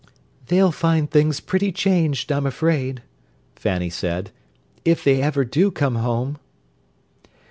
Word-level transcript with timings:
"They'll 0.47 0.71
find 0.71 1.11
things 1.11 1.39
pretty 1.39 1.71
changed, 1.71 2.31
I'm 2.31 2.47
afraid," 2.47 3.03
Fanny 3.55 3.91
said. 3.91 4.31
"If 4.83 5.03
they 5.03 5.21
ever 5.21 5.45
do 5.45 5.69
come 5.69 5.97
home!" 5.97 6.39